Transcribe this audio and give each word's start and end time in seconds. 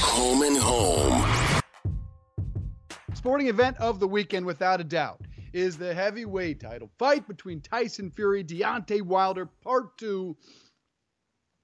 Home 0.00 0.42
and 0.42 0.56
home. 0.56 1.62
Sporting 3.14 3.48
event 3.48 3.76
of 3.78 4.00
the 4.00 4.08
weekend, 4.08 4.46
without 4.46 4.80
a 4.80 4.84
doubt, 4.84 5.20
is 5.52 5.76
the 5.76 5.94
heavyweight 5.94 6.60
title 6.60 6.90
fight 6.98 7.28
between 7.28 7.60
Tyson 7.60 8.10
Fury, 8.10 8.42
Deontay 8.42 9.02
Wilder, 9.02 9.46
part 9.62 9.96
two. 9.98 10.36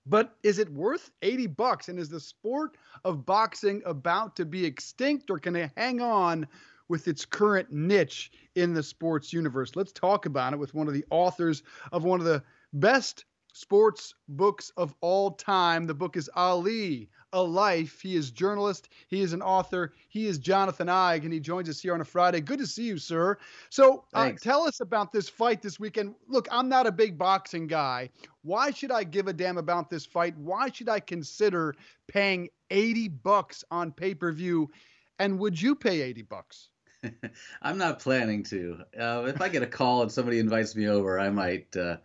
But 0.07 0.37
is 0.43 0.59
it 0.59 0.73
worth 0.73 1.11
80 1.21 1.49
bucks? 1.49 1.89
And 1.89 1.99
is 1.99 2.09
the 2.09 2.21
sport 2.21 2.77
of 3.05 3.27
boxing 3.27 3.83
about 3.85 4.37
to 4.37 4.45
be 4.45 4.65
extinct 4.65 5.31
or 5.31 5.39
can 5.39 5.57
it 5.57 5.71
hang 5.77 6.01
on 6.01 6.47
with 6.89 7.09
its 7.09 7.25
current 7.25 7.71
niche 7.71 8.31
in 8.55 8.73
the 8.73 8.83
sports 8.83 9.33
universe? 9.33 9.77
Let's 9.77 9.93
talk 9.93 10.25
about 10.25 10.55
it 10.55 10.59
with 10.59 10.75
one 10.75 10.89
of 10.89 10.95
the 10.95 11.05
authors 11.11 11.63
of 11.93 12.05
one 12.05 12.21
of 12.21 12.27
the 12.27 12.43
best 12.73 13.25
sports 13.53 14.15
books 14.29 14.73
of 14.77 14.95
all 15.01 15.33
time. 15.33 15.87
The 15.87 15.95
book 15.95 16.17
is 16.17 16.31
Ali, 16.35 17.09
a 17.33 17.43
life. 17.43 18.01
He 18.01 18.17
is 18.17 18.31
journalist. 18.31 18.89
He 19.09 19.21
is 19.21 19.33
an 19.33 19.43
author. 19.43 19.93
He 20.09 20.27
is 20.27 20.39
Jonathan 20.39 20.89
Eig, 20.89 21.25
and 21.25 21.33
he 21.33 21.41
joins 21.41 21.69
us 21.69 21.81
here 21.81 21.95
on 21.95 22.01
a 22.01 22.05
Friday. 22.05 22.41
Good 22.41 22.59
to 22.61 22.67
see 22.67 22.85
you, 22.85 22.99
sir. 22.99 23.39
So, 23.71 24.05
uh, 24.15 24.33
tell 24.33 24.63
us 24.63 24.81
about 24.81 25.13
this 25.13 25.29
fight 25.29 25.63
this 25.63 25.79
weekend. 25.79 26.15
Look, 26.29 26.49
I'm 26.51 26.69
not 26.69 26.87
a 26.87 26.93
big 26.93 27.19
boxing 27.19 27.67
guy. 27.67 28.11
Why 28.43 28.71
should 28.71 28.93
I 28.93 29.05
give 29.05 29.29
a 29.29 29.33
damn 29.33 29.59
about 29.59 29.91
this 29.91 30.07
fight? 30.07 30.37
Why 30.39 30.71
should 30.71 30.89
I 30.89 31.01
consider 31.01 31.75
paying 32.07 32.49
80 32.71 33.09
bucks 33.09 33.65
on 33.71 33.93
pay 33.93 34.15
per 34.15 34.33
view? 34.33 34.71
And 35.19 35.39
would 35.41 35.61
you 35.61 35.75
pay 35.75 36.03
80 36.03 36.23
bucks? 36.23 36.69
I'm 37.63 37.79
not 37.79 38.01
planning 38.01 38.45
to. 38.45 38.79
Uh, 38.99 39.25
if 39.27 39.41
I 39.41 39.49
get 39.49 39.63
a 39.63 39.67
call 39.67 40.03
and 40.03 40.13
somebody 40.13 40.39
invites 40.39 40.75
me 40.75 40.89
over, 40.89 41.19
I 41.19 41.31
might. 41.31 41.77
Uh, 41.77 41.99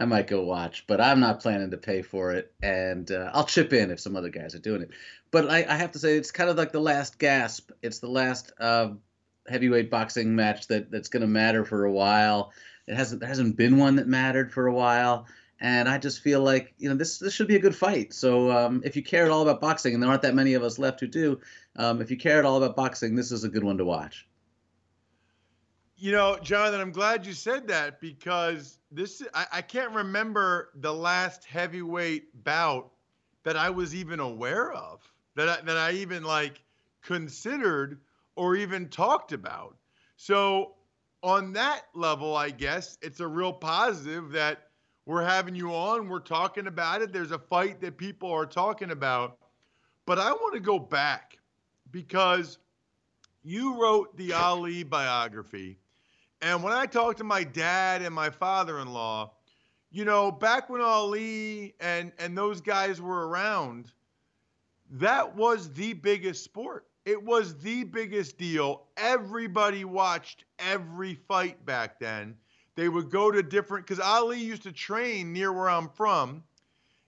I 0.00 0.06
might 0.06 0.28
go 0.28 0.42
watch, 0.42 0.86
but 0.86 0.98
I'm 0.98 1.20
not 1.20 1.40
planning 1.40 1.70
to 1.72 1.76
pay 1.76 2.00
for 2.00 2.32
it, 2.32 2.50
and 2.62 3.10
uh, 3.10 3.30
I'll 3.34 3.44
chip 3.44 3.74
in 3.74 3.90
if 3.90 4.00
some 4.00 4.16
other 4.16 4.30
guys 4.30 4.54
are 4.54 4.60
doing 4.60 4.80
it. 4.80 4.90
But 5.30 5.50
I, 5.50 5.66
I, 5.68 5.76
have 5.76 5.92
to 5.92 5.98
say, 5.98 6.16
it's 6.16 6.30
kind 6.30 6.48
of 6.48 6.56
like 6.56 6.72
the 6.72 6.80
last 6.80 7.18
gasp. 7.18 7.70
It's 7.82 7.98
the 7.98 8.08
last 8.08 8.50
uh, 8.58 8.92
heavyweight 9.46 9.90
boxing 9.90 10.34
match 10.34 10.68
that 10.68 10.90
that's 10.90 11.10
going 11.10 11.20
to 11.20 11.26
matter 11.26 11.66
for 11.66 11.84
a 11.84 11.92
while. 11.92 12.50
It 12.86 12.94
hasn't 12.94 13.20
there 13.20 13.28
hasn't 13.28 13.58
been 13.58 13.76
one 13.76 13.96
that 13.96 14.08
mattered 14.08 14.50
for 14.50 14.66
a 14.66 14.72
while, 14.72 15.26
and 15.60 15.86
I 15.86 15.98
just 15.98 16.22
feel 16.22 16.40
like 16.40 16.72
you 16.78 16.88
know 16.88 16.96
this 16.96 17.18
this 17.18 17.34
should 17.34 17.48
be 17.48 17.56
a 17.56 17.60
good 17.60 17.76
fight. 17.76 18.14
So 18.14 18.50
um, 18.50 18.80
if 18.82 18.96
you 18.96 19.02
care 19.02 19.26
at 19.26 19.30
all 19.30 19.42
about 19.42 19.60
boxing, 19.60 19.92
and 19.92 20.02
there 20.02 20.08
aren't 20.08 20.22
that 20.22 20.34
many 20.34 20.54
of 20.54 20.62
us 20.62 20.78
left 20.78 21.00
who 21.00 21.08
do, 21.08 21.40
um, 21.76 22.00
if 22.00 22.10
you 22.10 22.16
care 22.16 22.38
at 22.38 22.46
all 22.46 22.56
about 22.56 22.74
boxing, 22.74 23.16
this 23.16 23.32
is 23.32 23.44
a 23.44 23.50
good 23.50 23.64
one 23.64 23.76
to 23.76 23.84
watch. 23.84 24.26
You 26.02 26.12
know, 26.12 26.38
Jonathan, 26.42 26.80
I'm 26.80 26.92
glad 26.92 27.26
you 27.26 27.34
said 27.34 27.68
that 27.68 28.00
because 28.00 28.78
this 28.90 29.22
I, 29.34 29.44
I 29.52 29.60
can't 29.60 29.92
remember 29.92 30.70
the 30.76 30.94
last 30.94 31.44
heavyweight 31.44 32.42
bout 32.42 32.90
that 33.42 33.54
I 33.58 33.68
was 33.68 33.94
even 33.94 34.18
aware 34.18 34.72
of 34.72 35.02
that 35.34 35.46
I, 35.50 35.60
that 35.60 35.76
I 35.76 35.92
even 35.92 36.24
like 36.24 36.64
considered 37.02 38.00
or 38.34 38.56
even 38.56 38.88
talked 38.88 39.32
about. 39.32 39.76
So 40.16 40.72
on 41.22 41.52
that 41.52 41.82
level, 41.92 42.34
I 42.34 42.48
guess 42.48 42.96
it's 43.02 43.20
a 43.20 43.28
real 43.28 43.52
positive 43.52 44.32
that 44.32 44.68
we're 45.04 45.24
having 45.26 45.54
you 45.54 45.74
on. 45.74 46.08
We're 46.08 46.20
talking 46.20 46.66
about 46.66 47.02
it. 47.02 47.12
There's 47.12 47.32
a 47.32 47.38
fight 47.38 47.78
that 47.82 47.98
people 47.98 48.32
are 48.32 48.46
talking 48.46 48.90
about. 48.90 49.36
But 50.06 50.18
I 50.18 50.32
want 50.32 50.54
to 50.54 50.60
go 50.60 50.78
back 50.78 51.38
because 51.90 52.56
you 53.42 53.78
wrote 53.78 54.16
the 54.16 54.32
Ali 54.32 54.82
biography 54.82 55.76
and 56.42 56.62
when 56.62 56.72
I 56.72 56.86
talked 56.86 57.18
to 57.18 57.24
my 57.24 57.44
dad 57.44 58.02
and 58.02 58.14
my 58.14 58.30
father-in-law, 58.30 59.32
you 59.90 60.04
know, 60.04 60.30
back 60.30 60.70
when 60.70 60.80
Ali 60.80 61.74
and 61.80 62.12
and 62.18 62.36
those 62.36 62.60
guys 62.60 63.00
were 63.00 63.28
around, 63.28 63.92
that 64.90 65.34
was 65.36 65.72
the 65.72 65.92
biggest 65.92 66.44
sport. 66.44 66.86
It 67.04 67.22
was 67.22 67.56
the 67.58 67.84
biggest 67.84 68.38
deal. 68.38 68.86
Everybody 68.96 69.84
watched 69.84 70.44
every 70.58 71.14
fight 71.14 71.64
back 71.66 71.98
then. 71.98 72.36
They 72.76 72.88
would 72.88 73.10
go 73.10 73.30
to 73.30 73.42
different 73.42 73.86
because 73.86 74.00
Ali 74.00 74.38
used 74.38 74.62
to 74.62 74.72
train 74.72 75.32
near 75.32 75.52
where 75.52 75.68
I'm 75.68 75.88
from 75.88 76.42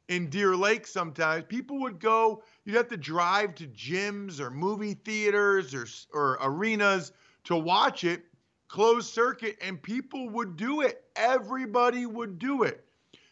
in 0.08 0.28
Deer 0.28 0.56
Lake 0.56 0.86
sometimes. 0.86 1.44
People 1.48 1.78
would 1.80 1.98
go, 1.98 2.42
you'd 2.64 2.76
have 2.76 2.88
to 2.88 2.96
drive 2.96 3.54
to 3.56 3.66
gyms 3.68 4.40
or 4.40 4.50
movie 4.50 4.94
theaters 4.94 5.74
or, 5.74 5.86
or 6.12 6.38
arenas 6.42 7.12
to 7.44 7.56
watch 7.56 8.04
it 8.04 8.24
closed 8.72 9.12
circuit 9.12 9.58
and 9.60 9.80
people 9.82 10.30
would 10.30 10.56
do 10.56 10.80
it. 10.80 11.04
Everybody 11.14 12.06
would 12.06 12.38
do 12.38 12.62
it. 12.62 12.82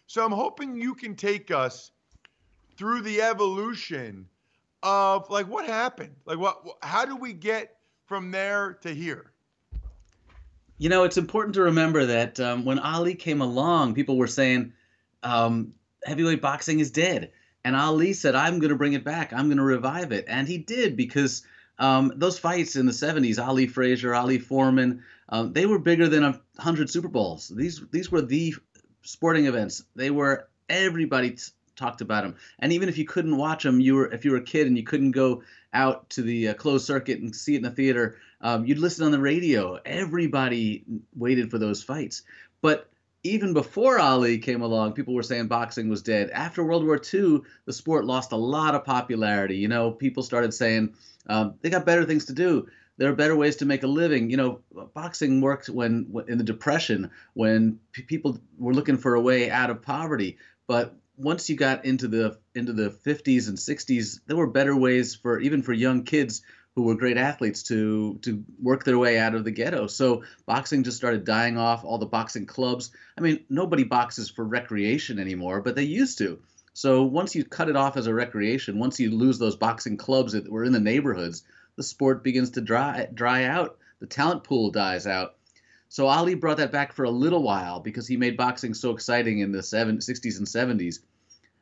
So 0.06 0.22
I'm 0.22 0.32
hoping 0.32 0.76
you 0.76 0.94
can 0.94 1.16
take 1.16 1.50
us 1.50 1.92
through 2.76 3.00
the 3.00 3.22
evolution 3.22 4.28
of 4.82 5.30
like 5.30 5.46
what 5.46 5.64
happened? 5.64 6.14
Like 6.26 6.38
what 6.38 6.62
how 6.82 7.06
do 7.06 7.16
we 7.16 7.32
get 7.32 7.76
from 8.04 8.30
there 8.30 8.74
to 8.82 8.92
here? 8.92 9.32
You 10.76 10.90
know, 10.90 11.04
it's 11.04 11.16
important 11.16 11.54
to 11.54 11.62
remember 11.62 12.04
that 12.04 12.38
um, 12.38 12.66
when 12.66 12.78
Ali 12.78 13.14
came 13.14 13.40
along, 13.40 13.94
people 13.94 14.18
were 14.18 14.26
saying 14.26 14.74
um, 15.22 15.72
heavyweight 16.04 16.42
boxing 16.42 16.80
is 16.80 16.90
dead. 16.90 17.32
And 17.64 17.76
Ali 17.76 18.12
said, 18.12 18.34
I'm 18.34 18.58
going 18.58 18.70
to 18.70 18.76
bring 18.76 18.92
it 18.92 19.04
back. 19.04 19.32
I'm 19.32 19.46
going 19.46 19.58
to 19.58 19.62
revive 19.62 20.12
it. 20.12 20.26
And 20.28 20.46
he 20.46 20.58
did 20.58 20.96
because 20.96 21.46
um, 21.80 22.12
those 22.14 22.38
fights 22.38 22.76
in 22.76 22.84
the 22.84 22.92
70s, 22.92 23.42
Ali 23.42 23.66
Frazier, 23.66 24.14
Ali 24.14 24.38
Foreman, 24.38 25.02
um, 25.30 25.52
they 25.52 25.66
were 25.66 25.78
bigger 25.78 26.08
than 26.08 26.24
a 26.24 26.40
hundred 26.58 26.90
Super 26.90 27.08
Bowls. 27.08 27.48
These 27.48 27.82
these 27.90 28.10
were 28.10 28.22
the 28.22 28.54
sporting 29.02 29.46
events. 29.46 29.84
They 29.94 30.10
were 30.10 30.48
everybody 30.68 31.30
t- 31.30 31.42
talked 31.76 32.00
about 32.00 32.24
them. 32.24 32.36
And 32.58 32.72
even 32.72 32.88
if 32.88 32.98
you 32.98 33.04
couldn't 33.04 33.36
watch 33.36 33.62
them, 33.62 33.80
you 33.80 33.94
were 33.94 34.12
if 34.12 34.24
you 34.24 34.32
were 34.32 34.38
a 34.38 34.42
kid 34.42 34.66
and 34.66 34.76
you 34.76 34.82
couldn't 34.82 35.12
go 35.12 35.42
out 35.72 36.10
to 36.10 36.22
the 36.22 36.48
uh, 36.48 36.54
closed 36.54 36.84
circuit 36.84 37.20
and 37.20 37.34
see 37.34 37.54
it 37.54 37.58
in 37.58 37.62
the 37.62 37.70
theater, 37.70 38.18
um, 38.40 38.64
you'd 38.64 38.78
listen 38.78 39.04
on 39.06 39.12
the 39.12 39.20
radio. 39.20 39.78
Everybody 39.84 40.84
waited 41.14 41.50
for 41.50 41.58
those 41.58 41.82
fights. 41.82 42.22
But 42.60 42.90
even 43.22 43.52
before 43.52 43.98
Ali 43.98 44.38
came 44.38 44.62
along, 44.62 44.94
people 44.94 45.14
were 45.14 45.22
saying 45.22 45.46
boxing 45.46 45.88
was 45.88 46.02
dead. 46.02 46.30
After 46.30 46.64
World 46.64 46.84
War 46.84 46.96
II, 46.96 47.40
the 47.66 47.72
sport 47.72 48.04
lost 48.04 48.32
a 48.32 48.36
lot 48.36 48.74
of 48.74 48.84
popularity. 48.84 49.56
You 49.56 49.68
know, 49.68 49.92
people 49.92 50.22
started 50.22 50.52
saying 50.52 50.94
um, 51.28 51.54
they 51.60 51.70
got 51.70 51.86
better 51.86 52.04
things 52.04 52.24
to 52.26 52.32
do 52.32 52.66
there 53.00 53.08
are 53.08 53.16
better 53.16 53.34
ways 53.34 53.56
to 53.56 53.64
make 53.64 53.82
a 53.82 53.86
living. 53.86 54.28
You 54.28 54.36
know, 54.36 54.60
boxing 54.92 55.40
worked 55.40 55.70
when 55.70 56.22
in 56.28 56.36
the 56.36 56.44
depression 56.44 57.10
when 57.32 57.80
p- 57.92 58.02
people 58.02 58.38
were 58.58 58.74
looking 58.74 58.98
for 58.98 59.14
a 59.14 59.20
way 59.22 59.50
out 59.50 59.70
of 59.70 59.80
poverty. 59.80 60.36
But 60.68 60.94
once 61.16 61.48
you 61.48 61.56
got 61.56 61.86
into 61.86 62.08
the 62.08 62.38
into 62.54 62.74
the 62.74 62.90
50s 62.90 63.48
and 63.48 63.56
60s, 63.56 64.20
there 64.26 64.36
were 64.36 64.46
better 64.46 64.76
ways 64.76 65.14
for 65.14 65.40
even 65.40 65.62
for 65.62 65.72
young 65.72 66.04
kids 66.04 66.42
who 66.74 66.82
were 66.82 66.94
great 66.94 67.16
athletes 67.16 67.62
to 67.64 68.18
to 68.20 68.44
work 68.62 68.84
their 68.84 68.98
way 68.98 69.18
out 69.18 69.34
of 69.34 69.44
the 69.44 69.50
ghetto. 69.50 69.86
So 69.86 70.24
boxing 70.44 70.84
just 70.84 70.98
started 70.98 71.24
dying 71.24 71.56
off. 71.56 71.86
All 71.86 71.96
the 71.96 72.04
boxing 72.04 72.44
clubs. 72.44 72.90
I 73.16 73.22
mean, 73.22 73.46
nobody 73.48 73.84
boxes 73.84 74.28
for 74.28 74.44
recreation 74.44 75.18
anymore, 75.18 75.62
but 75.62 75.74
they 75.74 75.84
used 75.84 76.18
to. 76.18 76.38
So 76.74 77.02
once 77.04 77.34
you 77.34 77.44
cut 77.44 77.70
it 77.70 77.76
off 77.76 77.96
as 77.96 78.06
a 78.06 78.14
recreation, 78.14 78.78
once 78.78 79.00
you 79.00 79.10
lose 79.10 79.38
those 79.38 79.56
boxing 79.56 79.96
clubs 79.96 80.34
that 80.34 80.50
were 80.52 80.64
in 80.64 80.72
the 80.72 80.80
neighborhoods, 80.80 81.44
the 81.80 81.84
sport 81.84 82.22
begins 82.22 82.50
to 82.50 82.60
dry 82.60 83.08
dry 83.14 83.44
out. 83.44 83.78
The 84.00 84.06
talent 84.06 84.44
pool 84.44 84.70
dies 84.70 85.06
out. 85.06 85.36
So 85.88 86.08
Ali 86.08 86.34
brought 86.34 86.58
that 86.58 86.72
back 86.72 86.92
for 86.92 87.04
a 87.04 87.10
little 87.10 87.42
while 87.42 87.80
because 87.80 88.06
he 88.06 88.18
made 88.18 88.36
boxing 88.36 88.74
so 88.74 88.90
exciting 88.90 89.38
in 89.38 89.50
the 89.50 89.60
60s 89.60 90.36
and 90.36 90.46
70s. 90.46 90.98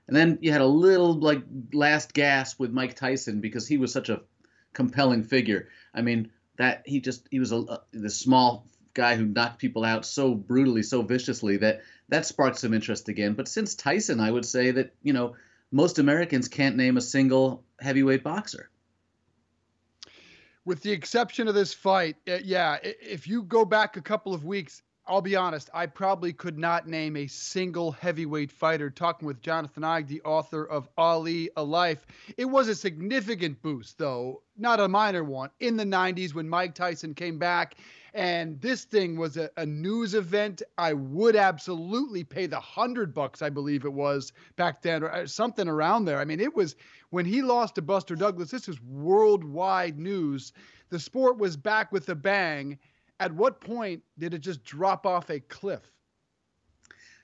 And 0.08 0.16
then 0.16 0.38
you 0.40 0.50
had 0.50 0.60
a 0.60 0.66
little 0.66 1.14
like 1.14 1.44
last 1.72 2.14
gasp 2.14 2.58
with 2.58 2.72
Mike 2.72 2.96
Tyson 2.96 3.40
because 3.40 3.68
he 3.68 3.76
was 3.76 3.92
such 3.92 4.08
a 4.08 4.22
compelling 4.72 5.22
figure. 5.22 5.68
I 5.94 6.02
mean, 6.02 6.32
that 6.56 6.82
he 6.84 6.98
just 6.98 7.28
he 7.30 7.38
was 7.38 7.52
a, 7.52 7.58
a 7.58 7.80
the 7.92 8.10
small 8.10 8.66
guy 8.94 9.14
who 9.14 9.24
knocked 9.24 9.60
people 9.60 9.84
out 9.84 10.04
so 10.04 10.34
brutally, 10.34 10.82
so 10.82 11.02
viciously 11.02 11.58
that 11.58 11.82
that 12.08 12.26
sparked 12.26 12.58
some 12.58 12.74
interest 12.74 13.08
again. 13.08 13.34
But 13.34 13.46
since 13.46 13.76
Tyson, 13.76 14.18
I 14.18 14.32
would 14.32 14.46
say 14.46 14.72
that 14.72 14.94
you 15.00 15.12
know 15.12 15.36
most 15.70 16.00
Americans 16.00 16.48
can't 16.48 16.74
name 16.74 16.96
a 16.96 17.00
single 17.00 17.62
heavyweight 17.78 18.24
boxer. 18.24 18.68
With 20.68 20.82
the 20.82 20.92
exception 20.92 21.48
of 21.48 21.54
this 21.54 21.72
fight, 21.72 22.16
uh, 22.28 22.40
yeah, 22.44 22.76
if 22.82 23.26
you 23.26 23.42
go 23.44 23.64
back 23.64 23.96
a 23.96 24.02
couple 24.02 24.34
of 24.34 24.44
weeks, 24.44 24.82
I'll 25.08 25.22
be 25.22 25.36
honest, 25.36 25.70
I 25.72 25.86
probably 25.86 26.34
could 26.34 26.58
not 26.58 26.86
name 26.86 27.16
a 27.16 27.26
single 27.28 27.92
heavyweight 27.92 28.52
fighter. 28.52 28.90
Talking 28.90 29.26
with 29.26 29.40
Jonathan 29.40 29.82
Eig, 29.82 30.06
the 30.06 30.20
author 30.20 30.62
of 30.62 30.86
Ali, 30.98 31.48
A 31.56 31.62
Life. 31.62 32.06
It 32.36 32.44
was 32.44 32.68
a 32.68 32.74
significant 32.74 33.62
boost, 33.62 33.96
though, 33.96 34.42
not 34.58 34.80
a 34.80 34.88
minor 34.88 35.24
one, 35.24 35.48
in 35.60 35.78
the 35.78 35.84
90s 35.84 36.34
when 36.34 36.46
Mike 36.46 36.74
Tyson 36.74 37.14
came 37.14 37.38
back. 37.38 37.76
And 38.12 38.60
this 38.60 38.84
thing 38.84 39.16
was 39.16 39.38
a, 39.38 39.48
a 39.56 39.64
news 39.64 40.12
event. 40.12 40.62
I 40.76 40.92
would 40.92 41.36
absolutely 41.36 42.22
pay 42.22 42.44
the 42.46 42.60
hundred 42.60 43.14
bucks, 43.14 43.40
I 43.40 43.48
believe 43.48 43.86
it 43.86 43.92
was 43.92 44.34
back 44.56 44.82
then, 44.82 45.02
or 45.02 45.10
uh, 45.10 45.26
something 45.26 45.68
around 45.68 46.04
there. 46.04 46.18
I 46.18 46.26
mean, 46.26 46.40
it 46.40 46.54
was 46.54 46.76
when 47.08 47.24
he 47.24 47.40
lost 47.40 47.76
to 47.76 47.82
Buster 47.82 48.14
Douglas, 48.14 48.50
this 48.50 48.68
was 48.68 48.82
worldwide 48.82 49.98
news. 49.98 50.52
The 50.90 50.98
sport 50.98 51.38
was 51.38 51.56
back 51.56 51.92
with 51.92 52.08
a 52.10 52.14
bang 52.14 52.78
at 53.20 53.32
what 53.32 53.60
point 53.60 54.02
did 54.18 54.34
it 54.34 54.40
just 54.40 54.64
drop 54.64 55.06
off 55.06 55.30
a 55.30 55.40
cliff? 55.40 55.82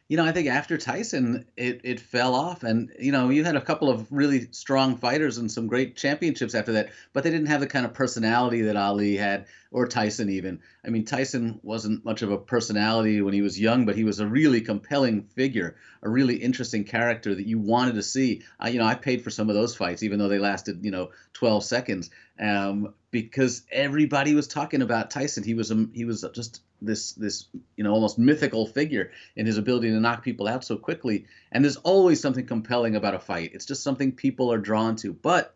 You 0.06 0.18
know, 0.18 0.26
I 0.26 0.32
think 0.32 0.48
after 0.48 0.76
Tyson, 0.76 1.46
it, 1.56 1.80
it 1.82 1.98
fell 1.98 2.34
off. 2.34 2.62
And, 2.62 2.92
you 3.00 3.10
know, 3.10 3.30
you 3.30 3.42
had 3.42 3.56
a 3.56 3.60
couple 3.60 3.88
of 3.88 4.12
really 4.12 4.48
strong 4.52 4.98
fighters 4.98 5.38
and 5.38 5.50
some 5.50 5.66
great 5.66 5.96
championships 5.96 6.54
after 6.54 6.72
that, 6.72 6.90
but 7.14 7.24
they 7.24 7.30
didn't 7.30 7.46
have 7.46 7.60
the 7.60 7.66
kind 7.66 7.86
of 7.86 7.94
personality 7.94 8.60
that 8.62 8.76
Ali 8.76 9.16
had 9.16 9.46
or 9.70 9.88
Tyson 9.88 10.28
even. 10.28 10.60
I 10.86 10.90
mean, 10.90 11.06
Tyson 11.06 11.58
wasn't 11.62 12.04
much 12.04 12.20
of 12.20 12.30
a 12.30 12.36
personality 12.36 13.22
when 13.22 13.32
he 13.32 13.40
was 13.40 13.58
young, 13.58 13.86
but 13.86 13.96
he 13.96 14.04
was 14.04 14.20
a 14.20 14.26
really 14.26 14.60
compelling 14.60 15.22
figure, 15.22 15.76
a 16.02 16.10
really 16.10 16.36
interesting 16.36 16.84
character 16.84 17.34
that 17.34 17.46
you 17.46 17.58
wanted 17.58 17.94
to 17.94 18.02
see. 18.02 18.42
Uh, 18.62 18.68
you 18.68 18.78
know, 18.78 18.86
I 18.86 18.96
paid 18.96 19.24
for 19.24 19.30
some 19.30 19.48
of 19.48 19.56
those 19.56 19.74
fights, 19.74 20.02
even 20.02 20.18
though 20.18 20.28
they 20.28 20.38
lasted, 20.38 20.84
you 20.84 20.90
know, 20.90 21.12
12 21.32 21.64
seconds 21.64 22.10
um, 22.40 22.94
because 23.10 23.62
everybody 23.70 24.34
was 24.34 24.48
talking 24.48 24.82
about 24.82 25.10
Tyson. 25.10 25.44
He 25.44 25.54
was 25.54 25.70
a, 25.70 25.86
he 25.92 26.04
was 26.04 26.24
just 26.34 26.62
this 26.82 27.12
this 27.12 27.46
you 27.76 27.84
know 27.84 27.92
almost 27.92 28.18
mythical 28.18 28.66
figure 28.66 29.12
in 29.36 29.46
his 29.46 29.58
ability 29.58 29.90
to 29.90 30.00
knock 30.00 30.24
people 30.24 30.48
out 30.48 30.64
so 30.64 30.76
quickly. 30.76 31.26
And 31.52 31.64
there's 31.64 31.76
always 31.76 32.20
something 32.20 32.46
compelling 32.46 32.96
about 32.96 33.14
a 33.14 33.18
fight. 33.18 33.52
It's 33.54 33.66
just 33.66 33.82
something 33.82 34.12
people 34.12 34.52
are 34.52 34.58
drawn 34.58 34.96
to. 34.96 35.12
But 35.12 35.54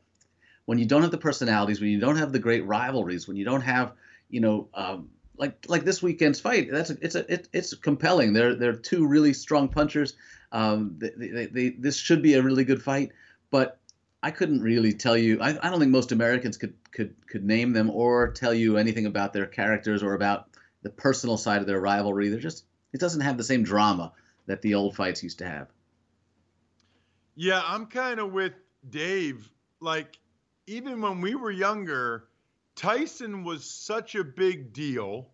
when 0.67 0.79
you 0.79 0.87
don't 0.87 1.03
have 1.03 1.11
the 1.11 1.19
personalities, 1.19 1.81
when 1.81 1.91
you 1.91 2.01
don't 2.01 2.17
have 2.17 2.33
the 2.33 2.39
great 2.39 2.65
rivalries, 2.65 3.27
when 3.27 3.37
you 3.37 3.45
don't 3.45 3.63
have 3.63 3.93
you 4.31 4.41
know 4.41 4.69
um, 4.75 5.11
like 5.37 5.65
like 5.69 5.85
this 5.85 6.03
weekend's 6.03 6.41
fight, 6.41 6.71
that's 6.71 6.91
a, 6.91 6.97
it's 7.01 7.15
a 7.15 7.33
it, 7.33 7.49
it's 7.53 7.75
compelling. 7.75 8.33
They're 8.33 8.55
they're 8.55 8.75
two 8.75 9.07
really 9.07 9.33
strong 9.33 9.69
punchers. 9.69 10.15
Um, 10.51 10.95
they, 10.97 11.11
they, 11.11 11.47
they, 11.47 11.69
this 11.71 11.99
should 11.99 12.23
be 12.23 12.35
a 12.35 12.43
really 12.43 12.65
good 12.65 12.83
fight, 12.83 13.13
but 13.51 13.78
I 14.23 14.31
couldn't 14.31 14.62
really 14.62 14.93
tell 14.93 15.17
you. 15.17 15.41
I, 15.41 15.50
I 15.62 15.70
don't 15.70 15.79
think 15.79 15.93
most 15.93 16.12
Americans 16.12 16.56
could 16.56 16.75
could 16.91 17.15
could 17.29 17.44
name 17.44 17.73
them 17.73 17.91
or 17.91 18.32
tell 18.32 18.53
you 18.53 18.76
anything 18.76 19.06
about 19.06 19.32
their 19.32 19.47
characters 19.47 20.03
or 20.03 20.15
about 20.15 20.49
the 20.82 20.91
personal 20.91 21.37
side 21.37 21.61
of 21.61 21.67
their 21.67 21.81
rivalry. 21.81 22.29
They're 22.29 22.41
just 22.41 22.65
it 22.93 23.00
doesn't 23.00 23.20
have 23.20 23.37
the 23.37 23.44
same 23.44 23.62
drama 23.62 24.12
that 24.47 24.62
the 24.62 24.75
old 24.75 24.97
fights 24.97 25.23
used 25.23 25.38
to 25.38 25.47
have. 25.47 25.69
Yeah, 27.37 27.62
I'm 27.65 27.87
kind 27.87 28.19
of 28.19 28.32
with 28.32 28.55
Dave. 28.91 29.49
Like 29.81 30.19
even 30.67 31.00
when 31.00 31.21
we 31.21 31.37
were 31.37 31.53
younger, 31.53 32.25
Tyson 32.75 33.44
was 33.44 33.64
such 33.64 34.17
a 34.17 34.25
big 34.25 34.73
deal. 34.73 35.29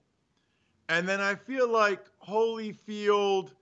And 0.90 1.08
then 1.08 1.20
I 1.20 1.34
feel 1.34 1.68
like 1.70 2.04
Holyfield 2.26 3.52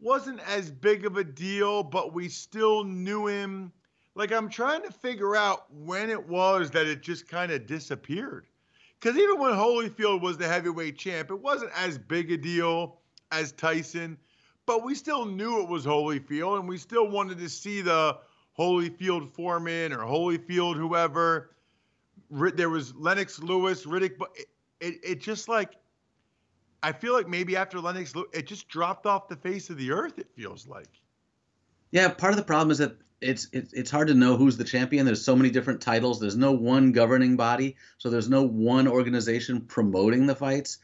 wasn't 0.00 0.40
as 0.48 0.70
big 0.70 1.04
of 1.04 1.18
a 1.18 1.24
deal, 1.24 1.82
but 1.82 2.14
we 2.14 2.30
still 2.30 2.84
knew 2.84 3.26
him 3.26 3.72
like 4.18 4.32
I'm 4.32 4.48
trying 4.48 4.82
to 4.82 4.90
figure 4.90 5.36
out 5.36 5.72
when 5.72 6.10
it 6.10 6.28
was 6.28 6.70
that 6.72 6.86
it 6.86 7.02
just 7.02 7.28
kind 7.28 7.52
of 7.52 7.66
disappeared. 7.66 8.46
Because 9.00 9.16
even 9.16 9.38
when 9.38 9.52
Holyfield 9.52 10.20
was 10.20 10.36
the 10.36 10.48
heavyweight 10.48 10.98
champ, 10.98 11.30
it 11.30 11.40
wasn't 11.40 11.70
as 11.76 11.96
big 11.96 12.32
a 12.32 12.36
deal 12.36 12.98
as 13.30 13.52
Tyson, 13.52 14.18
but 14.66 14.84
we 14.84 14.96
still 14.96 15.24
knew 15.24 15.62
it 15.62 15.68
was 15.68 15.86
Holyfield, 15.86 16.58
and 16.58 16.68
we 16.68 16.78
still 16.78 17.08
wanted 17.08 17.38
to 17.38 17.48
see 17.48 17.80
the 17.80 18.18
Holyfield 18.58 19.28
Foreman 19.30 19.92
or 19.92 19.98
Holyfield 19.98 20.74
whoever. 20.74 21.54
There 22.28 22.70
was 22.70 22.92
Lennox 22.96 23.38
Lewis, 23.38 23.86
Riddick, 23.86 24.18
but 24.18 24.30
it, 24.34 24.46
it, 24.80 24.94
it 25.04 25.20
just 25.20 25.48
like 25.48 25.76
I 26.82 26.90
feel 26.90 27.12
like 27.12 27.28
maybe 27.28 27.56
after 27.56 27.78
Lennox, 27.80 28.12
it 28.32 28.46
just 28.48 28.68
dropped 28.68 29.06
off 29.06 29.28
the 29.28 29.36
face 29.36 29.70
of 29.70 29.78
the 29.78 29.92
earth. 29.92 30.18
It 30.18 30.28
feels 30.34 30.66
like. 30.66 30.88
Yeah, 31.92 32.08
part 32.08 32.32
of 32.32 32.36
the 32.36 32.44
problem 32.44 32.70
is 32.70 32.78
that 32.78 32.96
it's 33.20 33.48
it, 33.52 33.70
it's 33.72 33.90
hard 33.90 34.08
to 34.08 34.14
know 34.14 34.36
who's 34.36 34.56
the 34.56 34.64
champion. 34.64 35.06
There's 35.06 35.24
so 35.24 35.36
many 35.36 35.50
different 35.50 35.80
titles. 35.80 36.20
There's 36.20 36.36
no 36.36 36.52
one 36.52 36.92
governing 36.92 37.36
body, 37.36 37.76
so 37.98 38.10
there's 38.10 38.28
no 38.28 38.42
one 38.42 38.88
organization 38.88 39.62
promoting 39.62 40.26
the 40.26 40.34
fights. 40.34 40.78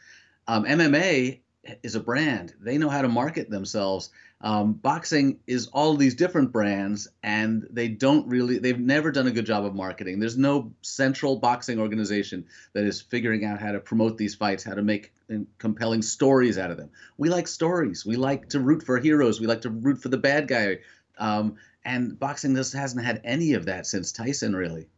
Um, 0.47 0.65
MMA 0.65 1.41
is 1.83 1.95
a 1.95 2.01
brand. 2.01 2.55
They 2.61 2.79
know 2.79 2.89
how 2.89 3.03
to 3.03 3.09
market 3.09 3.49
themselves. 3.51 4.11
Um, 4.41 4.75
boxing 4.75 5.39
is 5.47 5.69
all 5.69 5.97
these 5.97 6.17
different 6.17 6.53
brands, 6.53 7.09
and 7.23 7.67
they 7.71 7.89
don't 7.89 8.29
really. 8.29 8.59
They've 8.59 8.79
never 8.79 9.11
done 9.11 9.27
a 9.27 9.31
good 9.31 9.47
job 9.47 9.65
of 9.65 9.75
marketing. 9.75 10.19
There's 10.19 10.37
no 10.37 10.73
central 10.83 11.37
boxing 11.37 11.79
organization 11.79 12.47
that 12.75 12.85
is 12.85 13.01
figuring 13.01 13.45
out 13.45 13.61
how 13.61 13.73
to 13.73 13.81
promote 13.81 14.19
these 14.19 14.35
fights, 14.35 14.65
how 14.65 14.75
to 14.75 14.83
make 14.83 15.13
uh, 15.33 15.39
compelling 15.59 16.03
stories 16.03 16.59
out 16.59 16.71
of 16.71 16.77
them. 16.77 16.91
We 17.17 17.31
like 17.31 17.49
stories. 17.49 18.05
We 18.05 18.17
like 18.17 18.51
to 18.51 18.61
root 18.61 18.83
for 18.83 18.99
heroes. 18.99 19.41
We 19.41 19.47
like 19.47 19.63
to 19.63 19.71
root 19.71 20.03
for 20.03 20.09
the 20.09 20.19
bad 20.19 20.49
guy. 20.49 20.81
Um, 21.17 21.57
and 21.85 22.19
boxing 22.19 22.55
just 22.55 22.73
hasn't 22.73 23.05
had 23.05 23.21
any 23.25 23.53
of 23.55 23.67
that 23.67 23.87
since 23.87 24.13
Tyson, 24.13 24.55
really. 24.57 24.89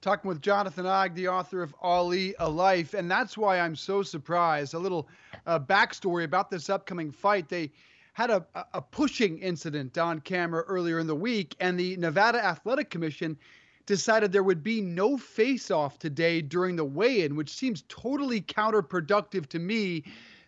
Talking 0.00 0.28
with 0.28 0.42
Jonathan 0.42 0.84
Eig, 0.84 1.14
the 1.14 1.28
author 1.28 1.62
of 1.62 1.74
Ali, 1.80 2.34
A 2.40 2.48
Life. 2.48 2.94
And 2.94 3.10
that's 3.10 3.38
why 3.38 3.60
I'm 3.60 3.76
so 3.76 4.02
surprised. 4.02 4.74
A 4.74 4.78
little 4.78 5.08
uh, 5.46 5.60
backstory 5.60 6.24
about 6.24 6.50
this 6.50 6.68
upcoming 6.68 7.12
fight. 7.12 7.48
They 7.48 7.70
had 8.12 8.30
a, 8.30 8.44
a 8.74 8.82
pushing 8.82 9.38
incident 9.38 9.96
on 9.98 10.20
camera 10.20 10.62
earlier 10.62 10.98
in 10.98 11.06
the 11.06 11.14
week, 11.14 11.56
and 11.60 11.78
the 11.78 11.96
Nevada 11.96 12.44
Athletic 12.44 12.90
Commission 12.90 13.38
decided 13.86 14.32
there 14.32 14.42
would 14.42 14.62
be 14.62 14.80
no 14.80 15.16
face 15.16 15.70
off 15.70 15.98
today 15.98 16.40
during 16.40 16.76
the 16.76 16.84
weigh 16.84 17.22
in, 17.22 17.36
which 17.36 17.50
seems 17.50 17.84
totally 17.88 18.40
counterproductive 18.40 19.46
to 19.48 19.58
me. 19.58 20.04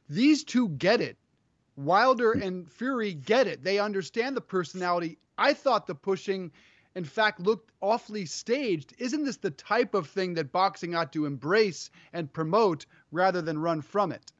These 0.08 0.44
two 0.44 0.68
get 0.68 1.00
it. 1.00 1.16
Wilder 1.76 2.34
hmm. 2.34 2.42
and 2.42 2.70
Fury 2.70 3.14
get 3.14 3.46
it. 3.46 3.62
They 3.62 3.78
understand 3.78 4.36
the 4.36 4.40
personality. 4.40 5.18
I 5.36 5.54
thought 5.54 5.86
the 5.86 5.94
pushing, 5.94 6.52
in 6.94 7.04
fact, 7.04 7.40
looked 7.40 7.70
awfully 7.80 8.26
staged. 8.26 8.94
Isn't 8.98 9.24
this 9.24 9.38
the 9.38 9.50
type 9.50 9.94
of 9.94 10.08
thing 10.08 10.34
that 10.34 10.52
boxing 10.52 10.94
ought 10.94 11.12
to 11.12 11.26
embrace 11.26 11.90
and 12.12 12.32
promote 12.32 12.86
rather 13.10 13.42
than 13.42 13.58
run 13.58 13.80
from 13.80 14.12
it? 14.12 14.32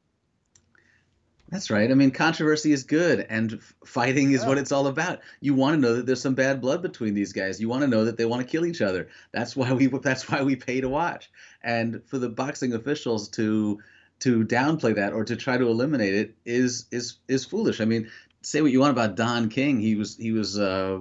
That's 1.49 1.69
right. 1.69 1.91
I 1.91 1.93
mean, 1.93 2.09
controversy 2.09 2.71
is 2.71 2.83
good, 2.83 3.19
and 3.29 3.61
fighting 3.85 4.31
is 4.31 4.41
yeah. 4.41 4.47
what 4.47 4.57
it's 4.57 4.71
all 4.71 4.87
about. 4.87 5.19
You 5.41 5.53
want 5.53 5.75
to 5.75 5.79
know 5.79 5.95
that 5.97 6.07
there's 6.07 6.21
some 6.21 6.33
bad 6.33 6.59
blood 6.59 6.81
between 6.81 7.13
these 7.13 7.33
guys. 7.33 7.61
You 7.61 7.69
want 7.69 7.83
to 7.83 7.87
know 7.87 8.05
that 8.05 8.17
they 8.17 8.25
want 8.25 8.41
to 8.41 8.47
kill 8.47 8.65
each 8.65 8.81
other. 8.81 9.09
That's 9.31 9.55
why 9.55 9.71
we. 9.71 9.85
That's 9.87 10.27
why 10.27 10.41
we 10.41 10.55
pay 10.55 10.81
to 10.81 10.89
watch. 10.89 11.29
And 11.61 12.01
for 12.05 12.17
the 12.17 12.29
boxing 12.29 12.73
officials 12.73 13.29
to 13.29 13.79
to 14.19 14.45
downplay 14.45 14.95
that 14.95 15.13
or 15.13 15.25
to 15.25 15.35
try 15.35 15.57
to 15.57 15.67
eliminate 15.67 16.13
it 16.13 16.35
is 16.45 16.85
is 16.91 17.17
is 17.27 17.45
foolish. 17.45 17.81
I 17.81 17.85
mean, 17.85 18.09
say 18.41 18.61
what 18.61 18.71
you 18.71 18.79
want 18.79 18.91
about 18.91 19.15
Don 19.15 19.49
King, 19.49 19.79
he 19.79 19.95
was 19.95 20.15
he 20.17 20.31
was 20.31 20.59
uh, 20.59 20.99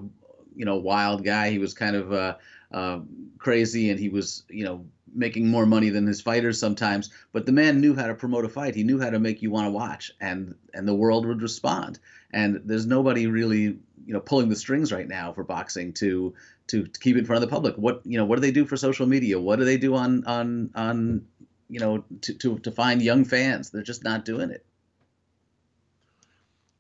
you 0.55 0.65
know 0.65 0.77
wild 0.77 1.25
guy. 1.25 1.51
He 1.51 1.59
was 1.59 1.75
kind 1.75 1.97
of 1.97 2.13
uh, 2.13 2.37
uh, 2.73 3.01
crazy, 3.39 3.91
and 3.91 4.01
he 4.01 4.09
was 4.09 4.45
you 4.49 4.65
know 4.65 4.85
making 5.15 5.49
more 5.49 5.65
money 5.65 5.91
than 5.91 6.07
his 6.07 6.21
fighters 6.21 6.59
sometimes. 6.59 7.11
But 7.33 7.47
the 7.47 7.53
man 7.53 7.81
knew 7.81 7.95
how 7.95 8.09
to 8.09 8.15
promote 8.15 8.45
a 8.45 8.49
fight. 8.49 8.75
He 8.75 8.83
knew 8.83 9.01
how 9.01 9.11
to 9.11 9.21
make 9.21 9.43
you 9.43 9.51
want 9.51 9.67
to 9.67 9.71
watch, 9.71 10.13
and 10.21 10.55
and 10.73 10.89
the 10.89 10.95
world 10.95 11.27
would 11.27 11.43
respond. 11.43 11.99
And 12.33 12.63
there's 12.65 12.87
nobody 12.87 13.27
really 13.27 13.79
you 14.07 14.13
know 14.13 14.21
pulling 14.21 14.49
the 14.49 14.57
strings 14.57 14.93
right 14.93 15.09
now 15.09 15.33
for 15.33 15.45
boxing 15.45 15.93
to 15.95 16.35
to, 16.67 16.87
to 16.87 17.01
keep 17.01 17.17
it 17.17 17.21
in 17.21 17.25
front 17.27 17.43
of 17.43 17.49
the 17.49 17.55
public. 17.55 17.77
What 17.77 18.03
you 18.05 18.19
know 18.19 18.25
what 18.25 18.37
do 18.37 18.41
they 18.41 18.51
do 18.51 18.65
for 18.65 18.77
social 18.77 19.07
media? 19.07 19.39
What 19.39 19.59
do 19.59 19.65
they 19.65 19.77
do 19.77 19.95
on 19.95 20.25
on 20.25 20.71
on 20.75 21.27
you 21.69 21.81
know, 21.81 22.05
to, 22.23 22.35
to, 22.35 22.59
to 22.61 22.71
find 22.71 23.03
young 23.03 23.25
fans. 23.25 23.71
They're 23.71 23.83
just 23.83 24.05
not 24.05 24.25
doing 24.25 24.51
it. 24.51 24.65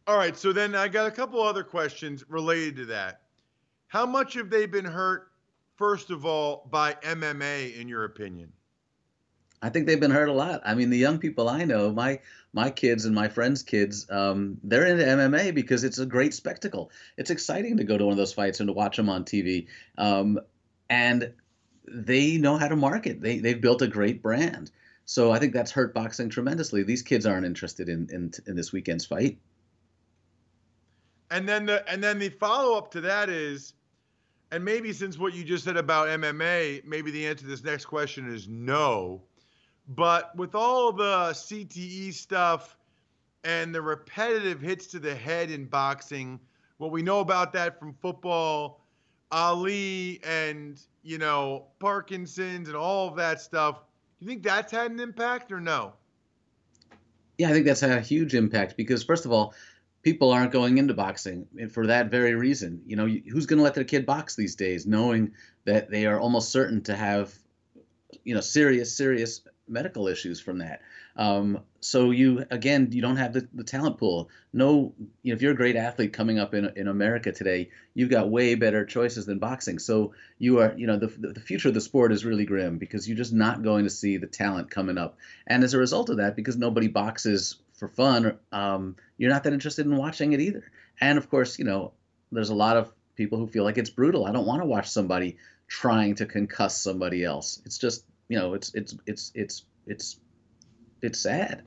All 0.06 0.16
right. 0.16 0.36
So 0.36 0.52
then 0.52 0.74
I 0.74 0.88
got 0.88 1.06
a 1.06 1.10
couple 1.10 1.42
other 1.42 1.64
questions 1.64 2.24
related 2.28 2.76
to 2.76 2.86
that. 2.86 3.22
How 3.88 4.04
much 4.04 4.34
have 4.34 4.50
they 4.50 4.66
been 4.66 4.84
hurt, 4.84 5.28
first 5.76 6.10
of 6.10 6.26
all, 6.26 6.68
by 6.70 6.94
MMA, 6.94 7.76
in 7.78 7.88
your 7.88 8.04
opinion? 8.04 8.52
I 9.62 9.70
think 9.70 9.86
they've 9.86 10.00
been 10.00 10.10
hurt 10.10 10.28
a 10.28 10.32
lot. 10.32 10.60
I 10.66 10.74
mean, 10.74 10.90
the 10.90 10.98
young 10.98 11.18
people 11.18 11.48
I 11.48 11.64
know, 11.64 11.90
my 11.90 12.20
my 12.52 12.68
kids 12.68 13.06
and 13.06 13.14
my 13.14 13.28
friends' 13.28 13.62
kids, 13.62 14.06
um, 14.10 14.58
they're 14.62 14.84
into 14.84 15.04
MMA 15.04 15.54
because 15.54 15.84
it's 15.84 15.98
a 15.98 16.04
great 16.04 16.34
spectacle. 16.34 16.90
It's 17.16 17.30
exciting 17.30 17.78
to 17.78 17.84
go 17.84 17.96
to 17.96 18.04
one 18.04 18.12
of 18.12 18.18
those 18.18 18.34
fights 18.34 18.60
and 18.60 18.68
to 18.68 18.74
watch 18.74 18.98
them 18.98 19.08
on 19.08 19.24
TV. 19.24 19.68
Um, 19.96 20.38
and 20.90 21.32
they 21.86 22.36
know 22.36 22.56
how 22.56 22.68
to 22.68 22.76
market. 22.76 23.20
They 23.20 23.38
they've 23.38 23.60
built 23.60 23.82
a 23.82 23.88
great 23.88 24.22
brand. 24.22 24.70
So 25.06 25.32
I 25.32 25.38
think 25.38 25.52
that's 25.52 25.70
hurt 25.70 25.92
boxing 25.92 26.30
tremendously. 26.30 26.82
These 26.82 27.02
kids 27.02 27.26
aren't 27.26 27.46
interested 27.46 27.88
in 27.88 28.08
in, 28.10 28.32
in 28.46 28.56
this 28.56 28.72
weekend's 28.72 29.04
fight. 29.04 29.38
And 31.30 31.48
then 31.48 31.66
the 31.66 31.88
and 31.90 32.02
then 32.02 32.18
the 32.18 32.28
follow 32.30 32.76
up 32.76 32.90
to 32.92 33.00
that 33.02 33.28
is, 33.28 33.74
and 34.50 34.64
maybe 34.64 34.92
since 34.92 35.18
what 35.18 35.34
you 35.34 35.44
just 35.44 35.64
said 35.64 35.76
about 35.76 36.08
MMA, 36.08 36.84
maybe 36.84 37.10
the 37.10 37.26
answer 37.26 37.42
to 37.42 37.46
this 37.46 37.64
next 37.64 37.86
question 37.86 38.32
is 38.32 38.48
no. 38.48 39.22
But 39.88 40.34
with 40.36 40.54
all 40.54 40.92
the 40.92 41.30
CTE 41.32 42.14
stuff 42.14 42.78
and 43.42 43.74
the 43.74 43.82
repetitive 43.82 44.60
hits 44.60 44.86
to 44.88 44.98
the 44.98 45.14
head 45.14 45.50
in 45.50 45.66
boxing, 45.66 46.40
what 46.78 46.90
we 46.90 47.02
know 47.02 47.20
about 47.20 47.52
that 47.52 47.78
from 47.78 47.92
football, 47.92 48.83
Ali 49.30 50.20
and 50.24 50.80
you 51.02 51.18
know 51.18 51.66
Parkinson's 51.78 52.68
and 52.68 52.76
all 52.76 53.08
of 53.08 53.16
that 53.16 53.40
stuff, 53.40 53.80
Do 54.18 54.26
you 54.26 54.30
think 54.30 54.42
that's 54.42 54.72
had 54.72 54.90
an 54.90 55.00
impact 55.00 55.52
or 55.52 55.60
no? 55.60 55.94
Yeah, 57.38 57.48
I 57.48 57.52
think 57.52 57.66
that's 57.66 57.80
had 57.80 57.90
a 57.90 58.00
huge 58.00 58.34
impact 58.34 58.76
because 58.76 59.02
first 59.02 59.24
of 59.24 59.32
all, 59.32 59.54
people 60.02 60.30
aren't 60.30 60.52
going 60.52 60.78
into 60.78 60.94
boxing 60.94 61.46
for 61.72 61.86
that 61.86 62.10
very 62.10 62.34
reason. 62.34 62.82
You 62.86 62.96
know, 62.96 63.06
who's 63.06 63.46
going 63.46 63.58
to 63.58 63.64
let 63.64 63.74
their 63.74 63.84
kid 63.84 64.06
box 64.06 64.36
these 64.36 64.54
days, 64.54 64.86
knowing 64.86 65.32
that 65.64 65.90
they 65.90 66.06
are 66.06 66.20
almost 66.20 66.52
certain 66.52 66.82
to 66.82 66.94
have, 66.94 67.34
you 68.22 68.34
know, 68.34 68.40
serious, 68.40 68.96
serious 68.96 69.40
medical 69.66 70.06
issues 70.06 70.40
from 70.40 70.58
that. 70.58 70.82
Um, 71.16 71.60
so 71.80 72.10
you 72.10 72.44
again, 72.50 72.88
you 72.92 73.02
don't 73.02 73.16
have 73.16 73.32
the, 73.32 73.46
the 73.52 73.62
talent 73.62 73.98
pool. 73.98 74.30
No, 74.52 74.94
you 75.22 75.32
know, 75.32 75.36
if 75.36 75.42
you're 75.42 75.52
a 75.52 75.56
great 75.56 75.76
athlete 75.76 76.12
coming 76.12 76.38
up 76.38 76.54
in 76.54 76.72
in 76.76 76.88
America 76.88 77.30
today, 77.30 77.70
you've 77.92 78.10
got 78.10 78.30
way 78.30 78.54
better 78.54 78.84
choices 78.84 79.26
than 79.26 79.38
boxing. 79.38 79.78
So 79.78 80.14
you 80.38 80.60
are, 80.60 80.74
you 80.76 80.86
know, 80.86 80.98
the 80.98 81.08
the 81.08 81.40
future 81.40 81.68
of 81.68 81.74
the 81.74 81.80
sport 81.80 82.12
is 82.12 82.24
really 82.24 82.46
grim 82.46 82.78
because 82.78 83.08
you're 83.08 83.16
just 83.16 83.32
not 83.32 83.62
going 83.62 83.84
to 83.84 83.90
see 83.90 84.16
the 84.16 84.26
talent 84.26 84.70
coming 84.70 84.98
up. 84.98 85.18
And 85.46 85.62
as 85.62 85.74
a 85.74 85.78
result 85.78 86.10
of 86.10 86.16
that, 86.16 86.36
because 86.36 86.56
nobody 86.56 86.88
boxes 86.88 87.56
for 87.74 87.88
fun, 87.88 88.38
um, 88.50 88.96
you're 89.18 89.30
not 89.30 89.44
that 89.44 89.52
interested 89.52 89.86
in 89.86 89.96
watching 89.96 90.32
it 90.32 90.40
either. 90.40 90.64
And 91.00 91.18
of 91.18 91.28
course, 91.28 91.58
you 91.58 91.64
know, 91.64 91.92
there's 92.32 92.50
a 92.50 92.54
lot 92.54 92.76
of 92.76 92.92
people 93.14 93.38
who 93.38 93.46
feel 93.46 93.64
like 93.64 93.78
it's 93.78 93.90
brutal. 93.90 94.26
I 94.26 94.32
don't 94.32 94.46
want 94.46 94.62
to 94.62 94.66
watch 94.66 94.88
somebody 94.88 95.36
trying 95.68 96.14
to 96.16 96.26
concuss 96.26 96.72
somebody 96.72 97.24
else. 97.24 97.60
It's 97.64 97.78
just, 97.78 98.04
you 98.28 98.38
know, 98.38 98.54
it's 98.54 98.74
it's 98.74 98.96
it's 99.06 99.32
it's 99.34 99.64
it's 99.86 100.16
it's 101.04 101.20
sad. 101.20 101.64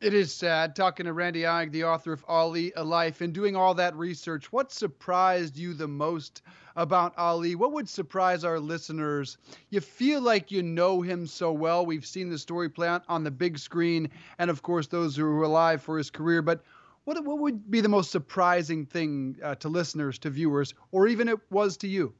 It 0.00 0.14
is 0.14 0.34
sad. 0.34 0.74
Talking 0.76 1.06
to 1.06 1.12
Randy 1.12 1.42
Eig, 1.42 1.72
the 1.72 1.84
author 1.84 2.12
of 2.12 2.24
Ali, 2.26 2.72
A 2.74 2.82
Life, 2.82 3.20
and 3.20 3.34
doing 3.34 3.54
all 3.54 3.74
that 3.74 3.94
research, 3.96 4.50
what 4.50 4.72
surprised 4.72 5.58
you 5.58 5.74
the 5.74 5.88
most 5.88 6.40
about 6.74 7.12
Ali? 7.18 7.54
What 7.54 7.72
would 7.72 7.88
surprise 7.88 8.42
our 8.42 8.58
listeners? 8.58 9.36
You 9.68 9.80
feel 9.80 10.22
like 10.22 10.50
you 10.50 10.62
know 10.62 11.02
him 11.02 11.26
so 11.26 11.52
well. 11.52 11.84
We've 11.84 12.06
seen 12.06 12.30
the 12.30 12.38
story 12.38 12.70
play 12.70 12.88
out 12.88 13.04
on 13.08 13.24
the 13.24 13.30
big 13.30 13.58
screen, 13.58 14.08
and 14.38 14.50
of 14.50 14.62
course, 14.62 14.86
those 14.86 15.16
who 15.16 15.24
were 15.24 15.42
alive 15.42 15.82
for 15.82 15.98
his 15.98 16.10
career. 16.10 16.40
But 16.40 16.62
what, 17.04 17.22
what 17.24 17.38
would 17.38 17.70
be 17.70 17.82
the 17.82 17.88
most 17.88 18.10
surprising 18.10 18.86
thing 18.86 19.36
uh, 19.42 19.56
to 19.56 19.68
listeners, 19.68 20.18
to 20.20 20.30
viewers, 20.30 20.72
or 20.92 21.08
even 21.08 21.28
it 21.28 21.38
was 21.50 21.76
to 21.78 21.88
you? 21.88 22.14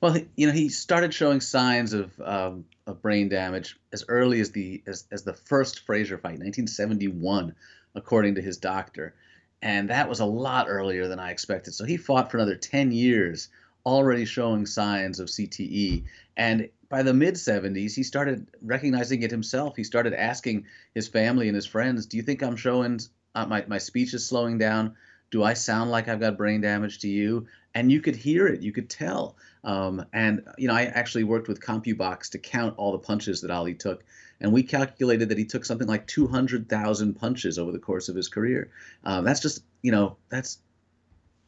Well, 0.00 0.16
you 0.34 0.46
know, 0.46 0.52
he 0.52 0.70
started 0.70 1.12
showing 1.12 1.40
signs 1.40 1.92
of 1.92 2.18
um, 2.20 2.64
of 2.86 3.02
brain 3.02 3.28
damage 3.28 3.78
as 3.92 4.04
early 4.08 4.40
as 4.40 4.50
the 4.50 4.82
as, 4.86 5.04
as 5.12 5.24
the 5.24 5.34
first 5.34 5.80
Frazier 5.80 6.16
fight, 6.16 6.38
1971, 6.38 7.54
according 7.94 8.36
to 8.36 8.42
his 8.42 8.56
doctor, 8.56 9.14
and 9.60 9.90
that 9.90 10.08
was 10.08 10.20
a 10.20 10.24
lot 10.24 10.66
earlier 10.68 11.06
than 11.06 11.18
I 11.18 11.30
expected. 11.30 11.74
So 11.74 11.84
he 11.84 11.98
fought 11.98 12.30
for 12.30 12.38
another 12.38 12.56
10 12.56 12.92
years, 12.92 13.48
already 13.84 14.24
showing 14.24 14.64
signs 14.64 15.20
of 15.20 15.28
CTE, 15.28 16.04
and 16.34 16.70
by 16.88 17.02
the 17.02 17.14
mid 17.14 17.34
70s, 17.34 17.94
he 17.94 18.02
started 18.02 18.46
recognizing 18.62 19.22
it 19.22 19.30
himself. 19.30 19.76
He 19.76 19.84
started 19.84 20.14
asking 20.14 20.64
his 20.94 21.08
family 21.08 21.48
and 21.48 21.54
his 21.54 21.66
friends, 21.66 22.06
"Do 22.06 22.16
you 22.16 22.22
think 22.22 22.42
I'm 22.42 22.56
showing 22.56 23.00
uh, 23.34 23.44
my 23.44 23.66
my 23.68 23.78
speech 23.78 24.14
is 24.14 24.26
slowing 24.26 24.56
down?" 24.56 24.96
Do 25.30 25.42
I 25.42 25.54
sound 25.54 25.90
like 25.90 26.08
I've 26.08 26.20
got 26.20 26.36
brain 26.36 26.60
damage 26.60 26.98
to 27.00 27.08
you? 27.08 27.46
And 27.74 27.90
you 27.90 28.00
could 28.00 28.16
hear 28.16 28.48
it, 28.48 28.62
you 28.62 28.72
could 28.72 28.90
tell. 28.90 29.36
Um, 29.62 30.04
and 30.12 30.42
you 30.58 30.68
know, 30.68 30.74
I 30.74 30.84
actually 30.84 31.24
worked 31.24 31.48
with 31.48 31.60
CompuBox 31.60 32.30
to 32.30 32.38
count 32.38 32.74
all 32.76 32.92
the 32.92 32.98
punches 32.98 33.40
that 33.42 33.50
Ali 33.50 33.74
took, 33.74 34.04
and 34.40 34.52
we 34.52 34.62
calculated 34.62 35.28
that 35.28 35.38
he 35.38 35.44
took 35.44 35.64
something 35.64 35.86
like 35.86 36.06
200,000 36.06 37.14
punches 37.14 37.58
over 37.58 37.70
the 37.70 37.78
course 37.78 38.08
of 38.08 38.16
his 38.16 38.28
career. 38.28 38.70
Um, 39.04 39.24
that's 39.24 39.40
just, 39.40 39.62
you 39.82 39.92
know, 39.92 40.16
that's 40.30 40.58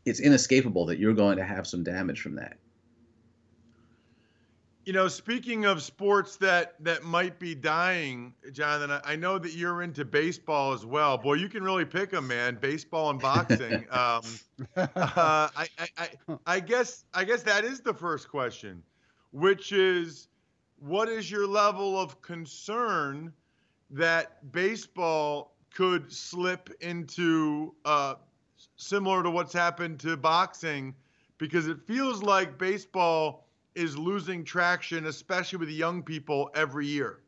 it's 0.05 0.21
inescapable 0.21 0.87
that 0.87 0.99
you're 0.99 1.15
going 1.15 1.37
to 1.37 1.45
have 1.45 1.67
some 1.67 1.83
damage 1.83 2.21
from 2.21 2.35
that. 2.37 2.57
You 4.85 4.93
know, 4.93 5.07
speaking 5.07 5.65
of 5.65 5.81
sports 5.81 6.37
that 6.39 6.75
that 6.81 7.05
might 7.05 7.39
be 7.39 7.55
dying, 7.55 8.35
Jonathan, 8.53 8.91
I, 8.91 9.13
I 9.13 9.17
know 9.17 9.39
that 9.39 9.53
you're 9.53 9.83
into 9.83 10.05
baseball 10.05 10.73
as 10.73 10.85
well. 10.85 11.17
Boy, 11.17 11.35
you 11.35 11.49
can 11.49 11.63
really 11.63 11.85
pick 11.85 12.11
them, 12.11 12.27
man. 12.27 12.59
Baseball 12.61 13.11
and 13.11 13.21
boxing. 13.21 13.87
um, 13.91 14.23
uh, 14.77 14.89
I, 14.97 15.69
I, 15.79 15.89
I, 15.97 16.09
I 16.47 16.61
guess 16.61 17.05
I 17.15 17.23
guess 17.23 17.45
that 17.45 17.65
is 17.65 17.79
the 17.81 17.95
first 17.95 18.29
question, 18.29 18.83
which 19.31 19.71
is, 19.71 20.27
what 20.81 21.09
is 21.09 21.31
your 21.31 21.47
level 21.47 21.97
of 21.97 22.21
concern 22.21 23.33
that 23.91 24.51
baseball 24.51 25.55
could 25.73 26.13
slip 26.13 26.71
into 26.81 27.73
uh, 27.85 28.15
similar 28.77 29.23
to 29.23 29.31
what's 29.31 29.53
happened 29.53 30.01
to 30.01 30.17
boxing? 30.17 30.93
Because 31.39 31.69
it 31.69 31.79
feels 31.87 32.21
like 32.21 32.59
baseball 32.59 33.42
is 33.75 33.97
losing 33.97 34.45
traction, 34.45 35.07
especially 35.07 35.59
with 35.59 35.69
the 35.69 35.75
young 35.75 36.03
people 36.03 36.51
every 36.55 36.87
year. 36.87 37.19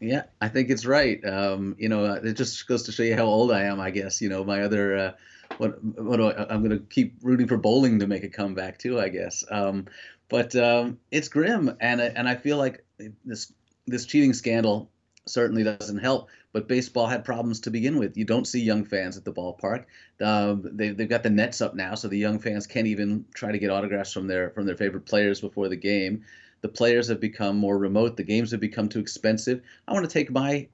Yeah, 0.00 0.24
I 0.40 0.48
think 0.48 0.70
it's 0.70 0.84
right. 0.84 1.24
Um, 1.24 1.76
you 1.78 1.88
know, 1.88 2.14
it 2.14 2.32
just 2.32 2.66
goes 2.66 2.84
to 2.84 2.92
show 2.92 3.04
you 3.04 3.14
how 3.14 3.24
old 3.24 3.52
I 3.52 3.64
am. 3.64 3.80
I 3.80 3.90
guess 3.90 4.20
you 4.20 4.28
know 4.28 4.44
my 4.44 4.62
other. 4.62 4.96
Uh, 4.96 5.12
what 5.58 5.82
what 5.84 6.16
do 6.16 6.30
I, 6.30 6.52
I'm 6.52 6.66
going 6.66 6.76
to 6.76 6.84
keep 6.84 7.16
rooting 7.22 7.46
for 7.46 7.56
bowling 7.56 8.00
to 8.00 8.06
make 8.06 8.24
a 8.24 8.28
comeback 8.28 8.78
too. 8.78 8.98
I 8.98 9.08
guess. 9.10 9.44
Um, 9.48 9.86
but 10.28 10.56
um, 10.56 10.98
it's 11.10 11.28
grim, 11.28 11.76
and 11.80 12.00
and 12.00 12.28
I 12.28 12.34
feel 12.34 12.56
like 12.56 12.84
this 13.24 13.52
this 13.86 14.04
cheating 14.06 14.32
scandal 14.32 14.90
certainly 15.26 15.64
doesn't 15.64 15.98
help. 15.98 16.28
But 16.52 16.68
baseball 16.68 17.06
had 17.06 17.24
problems 17.24 17.60
to 17.60 17.70
begin 17.70 17.98
with. 17.98 18.16
You 18.16 18.24
don't 18.24 18.46
see 18.46 18.60
young 18.60 18.84
fans 18.84 19.16
at 19.16 19.24
the 19.24 19.32
ballpark. 19.32 19.84
Um, 20.20 20.68
they, 20.72 20.90
they've 20.90 21.08
got 21.08 21.22
the 21.22 21.30
nets 21.30 21.60
up 21.60 21.74
now, 21.74 21.94
so 21.94 22.08
the 22.08 22.18
young 22.18 22.38
fans 22.38 22.66
can't 22.66 22.86
even 22.86 23.24
try 23.34 23.52
to 23.52 23.58
get 23.58 23.70
autographs 23.70 24.12
from 24.12 24.26
their 24.26 24.50
from 24.50 24.66
their 24.66 24.76
favorite 24.76 25.06
players 25.06 25.40
before 25.40 25.68
the 25.68 25.76
game. 25.76 26.24
The 26.60 26.68
players 26.68 27.08
have 27.08 27.20
become 27.20 27.56
more 27.56 27.76
remote. 27.76 28.16
The 28.16 28.22
games 28.22 28.50
have 28.52 28.60
become 28.60 28.88
too 28.88 29.00
expensive. 29.00 29.62
I 29.88 29.92
want 29.92 30.08
to 30.08 30.12
take 30.12 30.30
my 30.30 30.68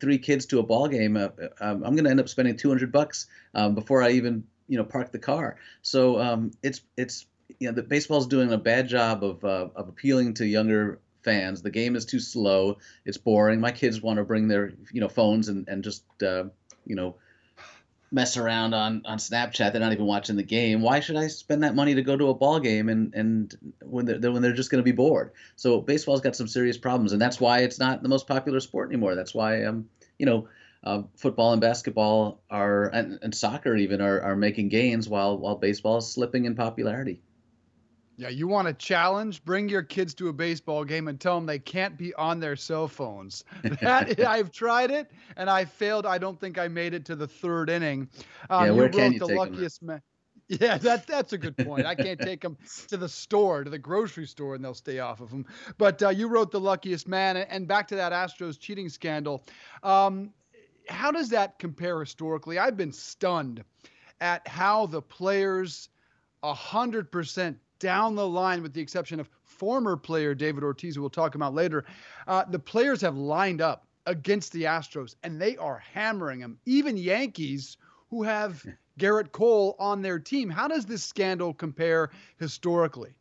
three 0.00 0.18
kids 0.18 0.46
to 0.46 0.60
a 0.60 0.62
ball 0.62 0.86
game. 0.86 1.16
Uh, 1.16 1.28
um, 1.60 1.82
I'm 1.84 1.94
going 1.94 2.04
to 2.04 2.10
end 2.10 2.20
up 2.20 2.28
spending 2.28 2.56
200 2.56 2.92
bucks 2.92 3.26
um, 3.54 3.74
before 3.74 4.02
I 4.02 4.10
even 4.10 4.44
you 4.68 4.78
know 4.78 4.84
park 4.84 5.12
the 5.12 5.18
car. 5.18 5.56
So 5.82 6.20
um, 6.20 6.52
it's 6.62 6.82
it's 6.96 7.26
you 7.58 7.68
know 7.68 7.74
the 7.74 7.82
baseball's 7.82 8.26
doing 8.26 8.52
a 8.52 8.58
bad 8.58 8.88
job 8.88 9.24
of 9.24 9.44
uh, 9.44 9.68
of 9.74 9.88
appealing 9.88 10.34
to 10.34 10.46
younger 10.46 11.00
fans. 11.22 11.62
The 11.62 11.70
game 11.70 11.96
is 11.96 12.04
too 12.04 12.20
slow. 12.20 12.78
It's 13.04 13.18
boring. 13.18 13.60
My 13.60 13.72
kids 13.72 14.02
want 14.02 14.18
to 14.18 14.24
bring 14.24 14.48
their 14.48 14.72
you 14.92 15.00
know 15.00 15.08
phones 15.08 15.48
and 15.48 15.68
and 15.68 15.82
just 15.82 16.04
uh, 16.22 16.44
you 16.86 16.96
know 16.96 17.16
mess 18.10 18.36
around 18.36 18.74
on 18.74 19.02
on 19.04 19.18
Snapchat. 19.18 19.72
They're 19.72 19.80
not 19.80 19.92
even 19.92 20.06
watching 20.06 20.36
the 20.36 20.42
game. 20.42 20.82
Why 20.82 21.00
should 21.00 21.16
I 21.16 21.28
spend 21.28 21.62
that 21.62 21.74
money 21.74 21.94
to 21.94 22.02
go 22.02 22.16
to 22.16 22.28
a 22.28 22.34
ball 22.34 22.60
game 22.60 22.88
and 22.88 23.14
and 23.14 23.74
when 23.82 24.04
they're 24.06 24.32
when 24.32 24.42
they're 24.42 24.52
just 24.52 24.70
going 24.70 24.82
to 24.82 24.84
be 24.84 24.92
bored? 24.92 25.32
So 25.56 25.80
baseball's 25.80 26.20
got 26.20 26.36
some 26.36 26.48
serious 26.48 26.78
problems, 26.78 27.12
and 27.12 27.20
that's 27.20 27.40
why 27.40 27.60
it's 27.60 27.78
not 27.78 28.02
the 28.02 28.08
most 28.08 28.26
popular 28.26 28.60
sport 28.60 28.90
anymore. 28.90 29.14
That's 29.14 29.34
why 29.34 29.64
um 29.64 29.88
you 30.18 30.26
know. 30.26 30.48
Uh, 30.84 31.02
football 31.16 31.52
and 31.52 31.60
basketball 31.60 32.42
are 32.50 32.88
and, 32.88 33.16
and 33.22 33.32
soccer 33.32 33.76
even 33.76 34.00
are, 34.00 34.20
are 34.20 34.34
making 34.34 34.68
gains 34.68 35.08
while 35.08 35.38
while 35.38 35.54
baseball 35.54 35.98
is 35.98 36.12
slipping 36.12 36.44
in 36.44 36.56
popularity. 36.56 37.20
Yeah, 38.22 38.28
you 38.28 38.46
want 38.46 38.68
a 38.68 38.72
challenge? 38.72 39.44
Bring 39.44 39.68
your 39.68 39.82
kids 39.82 40.14
to 40.14 40.28
a 40.28 40.32
baseball 40.32 40.84
game 40.84 41.08
and 41.08 41.20
tell 41.20 41.34
them 41.34 41.44
they 41.44 41.58
can't 41.58 41.98
be 41.98 42.14
on 42.14 42.38
their 42.38 42.54
cell 42.54 42.86
phones. 42.86 43.42
That 43.80 44.20
I've 44.26 44.52
tried 44.52 44.92
it 44.92 45.10
and 45.36 45.50
I 45.50 45.64
failed. 45.64 46.06
I 46.06 46.18
don't 46.18 46.38
think 46.38 46.56
I 46.56 46.68
made 46.68 46.94
it 46.94 47.04
to 47.06 47.16
the 47.16 47.26
third 47.26 47.68
inning. 47.68 48.08
Um, 48.48 48.66
yeah, 48.66 48.70
where 48.70 48.86
you 48.86 48.92
can 48.92 49.12
you 49.14 49.18
the 49.18 49.26
take 49.26 49.38
luckiest 49.38 49.80
them? 49.80 49.88
man. 49.88 50.02
Yeah, 50.46 50.78
that 50.78 51.08
that's 51.08 51.32
a 51.32 51.38
good 51.38 51.56
point. 51.56 51.84
I 51.84 51.96
can't 51.96 52.20
take 52.30 52.42
them 52.42 52.56
to 52.86 52.96
the 52.96 53.08
store, 53.08 53.64
to 53.64 53.70
the 53.70 53.78
grocery 53.78 54.26
store, 54.26 54.54
and 54.54 54.64
they'll 54.64 54.72
stay 54.72 55.00
off 55.00 55.20
of 55.20 55.30
them. 55.30 55.44
But 55.76 56.00
uh, 56.00 56.10
you 56.10 56.28
wrote 56.28 56.52
the 56.52 56.60
luckiest 56.60 57.08
man, 57.08 57.36
and 57.36 57.66
back 57.66 57.88
to 57.88 57.96
that 57.96 58.12
Astros 58.12 58.56
cheating 58.56 58.88
scandal. 58.88 59.44
Um, 59.82 60.32
how 60.88 61.10
does 61.10 61.28
that 61.30 61.58
compare 61.58 61.98
historically? 61.98 62.60
I've 62.60 62.76
been 62.76 62.92
stunned 62.92 63.64
at 64.20 64.46
how 64.46 64.86
the 64.86 65.02
players, 65.02 65.88
hundred 66.44 67.10
percent 67.10 67.58
down 67.82 68.14
the 68.14 68.26
line, 68.26 68.62
with 68.62 68.72
the 68.72 68.80
exception 68.80 69.18
of 69.18 69.28
former 69.42 69.96
player 69.96 70.34
David 70.34 70.62
Ortiz, 70.62 70.94
who 70.94 71.00
we'll 71.00 71.10
talk 71.10 71.34
about 71.34 71.52
later, 71.52 71.84
uh, 72.28 72.44
the 72.48 72.58
players 72.58 73.00
have 73.00 73.16
lined 73.16 73.60
up 73.60 73.86
against 74.06 74.52
the 74.52 74.62
Astros 74.62 75.16
and 75.24 75.40
they 75.40 75.56
are 75.56 75.82
hammering 75.92 76.38
them. 76.38 76.58
Even 76.64 76.96
Yankees, 76.96 77.76
who 78.08 78.22
have 78.22 78.64
Gerrit 78.98 79.32
Cole 79.32 79.74
on 79.78 80.00
their 80.00 80.18
team. 80.18 80.48
How 80.48 80.68
does 80.68 80.86
this 80.86 81.02
scandal 81.02 81.52
compare 81.52 82.10
historically? 82.38 83.14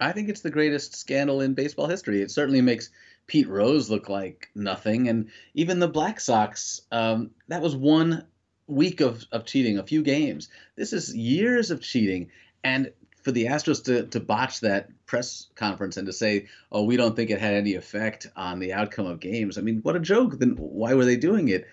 I 0.00 0.10
think 0.10 0.28
it's 0.28 0.40
the 0.40 0.50
greatest 0.50 0.96
scandal 0.96 1.40
in 1.40 1.54
baseball 1.54 1.86
history. 1.86 2.22
It 2.22 2.30
certainly 2.30 2.60
makes 2.60 2.90
Pete 3.26 3.48
Rose 3.48 3.88
look 3.88 4.08
like 4.08 4.48
nothing, 4.54 5.08
and 5.08 5.30
even 5.54 5.78
the 5.78 5.88
Black 5.88 6.18
Sox. 6.18 6.82
Um, 6.90 7.30
that 7.48 7.62
was 7.62 7.76
one 7.76 8.26
week 8.66 9.00
of, 9.00 9.24
of 9.32 9.44
cheating, 9.44 9.78
a 9.78 9.86
few 9.86 10.02
games. 10.02 10.48
This 10.76 10.92
is 10.92 11.14
years 11.14 11.70
of 11.70 11.80
cheating, 11.80 12.30
and 12.64 12.90
for 13.24 13.32
the 13.32 13.46
Astros 13.46 13.82
to, 13.84 14.06
to 14.06 14.20
botch 14.20 14.60
that 14.60 14.90
press 15.06 15.46
conference 15.56 15.96
and 15.96 16.06
to 16.06 16.12
say, 16.12 16.46
"Oh, 16.70 16.84
we 16.84 16.96
don't 16.96 17.16
think 17.16 17.30
it 17.30 17.40
had 17.40 17.54
any 17.54 17.74
effect 17.74 18.28
on 18.36 18.60
the 18.60 18.74
outcome 18.74 19.06
of 19.06 19.18
games." 19.18 19.58
I 19.58 19.62
mean, 19.62 19.80
what 19.80 19.96
a 19.96 20.00
joke! 20.00 20.38
Then 20.38 20.50
why 20.50 20.94
were 20.94 21.06
they 21.06 21.16
doing 21.16 21.48
it? 21.48 21.66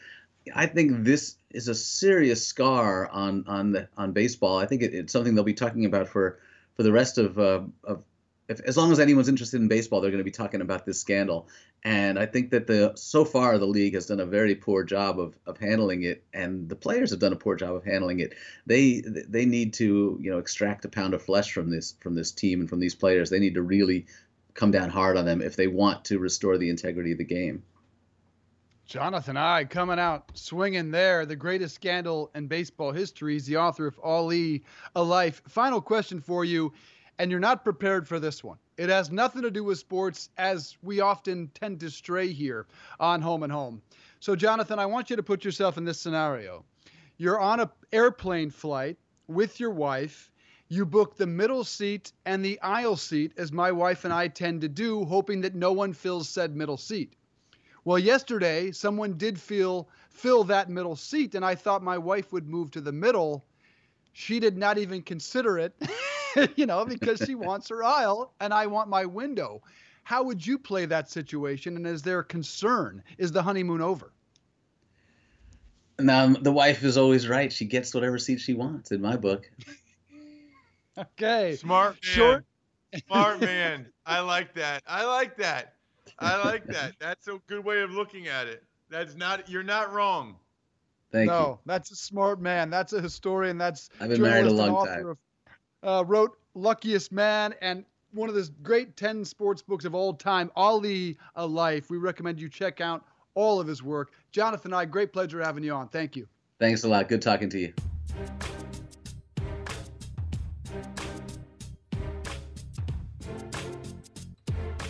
I 0.55 0.65
think 0.65 1.03
this 1.03 1.36
is 1.51 1.67
a 1.67 1.75
serious 1.75 2.48
scar 2.48 3.08
on 3.10 3.43
on 3.48 3.74
the 3.74 3.89
on 3.98 4.13
baseball. 4.13 4.58
I 4.58 4.65
think 4.65 4.81
it, 4.81 4.93
it's 4.93 5.13
something 5.13 5.36
they'll 5.36 5.43
be 5.43 5.53
talking 5.53 5.86
about 5.86 6.08
for 6.08 6.39
for 6.77 6.84
the 6.84 6.91
rest 6.91 7.17
of 7.17 7.38
uh, 7.38 7.62
of 7.84 8.03
if, 8.48 8.60
as 8.62 8.78
long 8.78 8.92
as 8.92 9.00
anyone's 9.00 9.30
interested 9.30 9.62
in 9.62 9.68
baseball, 9.68 10.02
they're 10.02 10.12
going 10.12 10.20
to 10.20 10.26
be 10.26 10.32
talking 10.32 10.62
about 10.62 10.86
this 10.86 11.00
scandal. 11.00 11.48
And 11.84 12.20
I 12.20 12.26
think 12.26 12.52
that 12.52 12.68
the 12.68 12.94
so 12.96 13.26
far 13.26 13.58
the 13.58 13.66
league 13.66 13.94
has 13.94 14.06
done 14.06 14.20
a 14.20 14.26
very 14.26 14.56
poor 14.56 14.84
job 14.84 15.20
of, 15.20 15.38
of 15.46 15.58
handling 15.58 16.04
it, 16.04 16.24
and 16.34 16.70
the 16.70 16.76
players 16.76 17.12
have 17.12 17.20
done 17.20 17.34
a 17.34 17.38
poor 17.38 17.56
job 17.56 17.76
of 17.76 17.84
handling 17.84 18.20
it. 18.20 18.34
They 18.66 19.02
they 19.02 19.46
need 19.46 19.74
to 19.76 20.18
you 20.22 20.32
know 20.32 20.38
extract 20.38 20.86
a 20.86 20.90
pound 20.90 21.14
of 21.14 21.22
flesh 21.22 21.52
from 21.52 21.70
this 21.70 21.96
from 22.00 22.16
this 22.16 22.32
team 22.32 22.60
and 22.60 22.70
from 22.70 22.80
these 22.80 22.96
players. 22.96 23.30
They 23.30 23.40
need 23.40 23.56
to 23.56 23.62
really 23.62 24.06
come 24.54 24.72
down 24.72 24.90
hard 24.90 25.18
on 25.18 25.26
them 25.26 25.42
if 25.42 25.56
they 25.56 25.68
want 25.68 26.06
to 26.06 26.20
restore 26.20 26.58
the 26.58 26.70
integrity 26.70 27.14
of 27.14 27.18
the 27.18 27.24
game. 27.24 27.64
Jonathan 28.86 29.38
Eig 29.38 29.70
coming 29.70 30.00
out 30.00 30.30
swinging 30.34 30.92
there. 30.92 31.26
The 31.26 31.38
greatest 31.38 31.76
scandal 31.76 32.30
in 32.36 32.48
baseball 32.48 32.92
history. 32.92 33.34
He's 33.34 33.46
the 33.46 33.56
author 33.56 33.88
of 33.88 33.98
Ali, 34.04 34.66
a 34.96 35.02
Life. 35.02 35.42
Final 35.48 35.80
question 35.80 36.20
for 36.20 36.44
you 36.44 36.74
and 37.22 37.30
you're 37.30 37.40
not 37.40 37.63
prepared 37.63 38.08
for 38.08 38.20
this 38.20 38.44
one. 38.44 38.58
It 38.78 38.90
has 38.90 39.12
nothing 39.12 39.44
to 39.44 39.51
do 39.51 39.63
with 39.63 39.78
sports, 39.78 40.32
as 40.40 40.75
we 40.82 41.01
often 41.01 41.51
tend 41.54 41.80
to 41.82 41.92
stray 41.92 42.34
here 42.34 42.66
on 43.00 43.22
Home 43.22 43.44
and 43.44 43.51
Home. 43.54 43.84
So, 44.20 44.36
Jonathan, 44.36 44.80
I 44.80 44.88
want 44.88 45.12
you 45.12 45.16
to 45.18 45.22
put 45.22 45.46
yourself 45.46 45.78
in 45.78 45.86
this 45.86 46.00
scenario. 46.00 46.66
You're 47.18 47.40
on 47.40 47.60
an 47.60 47.70
airplane 47.92 48.50
flight 48.50 48.98
with 49.28 49.60
your 49.60 49.70
wife. 49.70 50.32
You 50.68 50.84
book 50.84 51.16
the 51.16 51.28
middle 51.28 51.63
seat 51.63 52.12
and 52.25 52.44
the 52.44 52.60
aisle 52.60 52.98
seat, 52.98 53.34
as 53.38 53.51
my 53.51 53.72
wife 53.72 54.04
and 54.04 54.12
I 54.12 54.28
tend 54.28 54.62
to 54.62 54.68
do, 54.68 55.06
hoping 55.06 55.42
that 55.42 55.54
no 55.54 55.74
one 55.74 55.94
fills 55.94 56.28
said 56.28 56.56
middle 56.56 56.78
seat. 56.78 57.13
Well, 57.86 58.00
yesterday, 58.00 58.72
someone 58.72 59.20
did 59.20 59.40
feel 59.40 59.90
fill 60.10 60.44
that 60.46 60.72
middle 60.72 60.96
seat, 60.96 61.36
and 61.36 61.46
I 61.46 61.54
thought 61.54 61.84
my 61.84 62.00
wife 62.00 62.34
would 62.34 62.50
move 62.50 62.72
to 62.72 62.82
the 62.82 62.92
middle. 62.92 63.46
She 64.12 64.40
did 64.40 64.58
not 64.58 64.80
even 64.80 65.04
consider 65.04 65.60
it. 65.60 65.75
you 66.56 66.66
know, 66.66 66.86
because 66.86 67.22
she 67.26 67.36
wants 67.36 67.70
her 67.70 67.84
aisle 67.84 68.34
and 68.40 68.54
I 68.54 68.68
want 68.68 68.90
my 68.90 69.06
window. 69.06 69.62
How 70.04 70.24
would 70.24 70.46
you 70.46 70.58
play 70.58 70.86
that 70.86 71.10
situation? 71.10 71.76
And 71.76 71.86
is 71.86 72.02
there 72.02 72.24
concern? 72.24 73.04
Is 73.18 73.32
the 73.32 73.44
honeymoon 73.44 73.82
over? 73.82 74.12
Now, 76.00 76.28
the 76.28 76.52
wife 76.52 76.84
is 76.84 76.98
always 76.98 77.28
right. 77.28 77.52
She 77.54 77.66
gets 77.66 77.94
whatever 77.94 78.18
seat 78.18 78.40
she 78.40 78.54
wants 78.54 78.92
in 78.92 79.02
my 79.02 79.18
book. 79.18 79.50
okay. 80.98 81.56
Smart 81.56 81.94
man. 81.94 82.00
Short. 82.02 82.46
Smart 83.08 83.42
man. 83.42 83.88
I 84.06 84.22
like 84.22 84.56
that. 84.56 84.84
I 84.88 85.06
like 85.06 85.38
that. 85.38 85.76
I 86.18 86.44
like 86.44 86.66
that. 86.68 86.94
That's 87.00 87.28
a 87.28 87.40
good 87.48 87.64
way 87.64 87.82
of 87.82 87.92
looking 87.92 88.28
at 88.28 88.48
it. 88.48 88.64
That's 88.90 89.16
not, 89.16 89.50
you're 89.50 89.64
not 89.64 89.94
wrong. 89.94 90.36
Thank 91.12 91.30
no, 91.30 91.40
you. 91.40 91.60
that's 91.66 91.92
a 91.92 91.96
smart 91.96 92.42
man. 92.42 92.70
That's 92.70 92.94
a 92.94 93.02
historian. 93.02 93.58
That's 93.58 93.90
I've 94.00 94.10
been 94.10 94.22
married 94.22 94.46
a 94.46 94.52
long 94.52 94.86
time. 94.86 95.08
Of, 95.08 95.18
uh, 95.84 96.04
wrote 96.06 96.38
Luckiest 96.54 97.12
Man 97.12 97.54
and 97.62 97.86
one 98.14 98.30
of 98.30 98.36
the 98.36 98.50
great 98.62 98.98
10 98.98 99.24
sports 99.26 99.62
books 99.62 99.86
of 99.86 99.96
all 99.96 100.14
time, 100.14 100.52
Ali 100.56 101.18
a 101.36 101.46
Life. 101.46 101.90
We 101.90 101.98
recommend 101.98 102.40
you 102.40 102.50
check 102.50 102.82
out 102.82 103.05
all 103.36 103.60
of 103.60 103.68
his 103.68 103.82
work. 103.82 104.12
Jonathan 104.32 104.72
Eig, 104.72 104.90
great 104.90 105.14
pleasure 105.14 105.42
having 105.42 105.64
you 105.64 105.74
on. 105.74 105.88
Thank 105.88 106.16
you. 106.16 106.27
Thanks 106.60 106.84
a 106.84 106.88
lot. 106.88 107.08
Good 107.08 107.22
talking 107.22 107.50
to 107.50 107.60
you. 107.60 107.74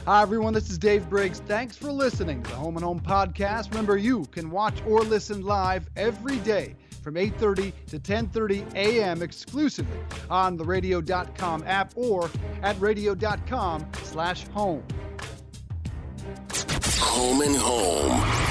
Hi, 0.08 0.24
everyone. 0.24 0.54
This 0.54 0.72
is 0.72 0.80
Dave 0.80 1.08
Briggs. 1.08 1.42
Thanks 1.42 1.78
for 1.78 1.92
listening 1.92 2.42
to 2.42 2.50
the 2.50 2.56
Home 2.56 2.76
and 2.76 2.84
Home 2.84 3.00
podcast. 3.00 3.70
Remember, 3.70 3.98
you 3.98 4.26
can 4.26 4.50
watch 4.50 4.82
or 4.88 5.02
listen 5.02 5.44
live 5.44 5.88
every 5.96 6.38
day 6.40 6.76
from 7.02 7.16
8.30 7.16 7.74
to 7.88 8.00
10.30 8.00 8.76
a.m. 8.76 9.22
exclusively 9.22 10.00
on 10.30 10.58
the 10.58 10.64
radio.com 10.64 11.64
app 11.66 11.94
or 11.96 12.30
at 12.62 12.80
radio.com 12.80 13.86
slash 14.04 14.48
home. 14.50 14.84
Home 17.00 17.42
and 17.42 17.56
Home. 17.56 18.51